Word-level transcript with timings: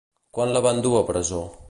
Quan 0.37 0.53
la 0.55 0.63
van 0.67 0.81
dur 0.87 0.95
a 1.01 1.05
presó? 1.11 1.43